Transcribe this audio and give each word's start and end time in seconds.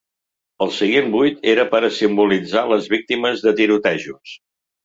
El 0.65 0.71
seient 0.77 1.11
buit 1.15 1.45
era 1.53 1.67
per 1.75 1.83
a 1.89 1.93
simbolitzar 1.99 2.65
les 2.73 2.91
víctimes 2.97 3.47
de 3.47 3.55
tirotejos. 3.61 4.35